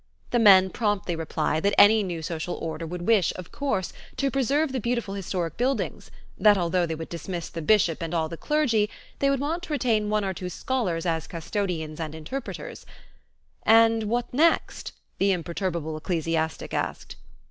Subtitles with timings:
[0.31, 4.71] The men promptly replied that any new social order would wish, of course, to preserve
[4.81, 9.29] beautiful historic buildings, that although they would dismiss the bishop and all the clergy, they
[9.29, 12.83] would want to retain one or two scholars as custodians and interpreters.
[13.61, 17.15] "And what next?" the imperturbable ecclesiastic asked.